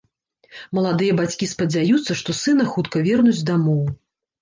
Маладыя 0.77 1.17
бацькі 1.19 1.51
спадзяюцца, 1.53 2.19
што 2.25 2.37
сына 2.41 2.69
хутка 2.75 3.07
вернуць 3.13 3.39
дамоў. 3.55 3.83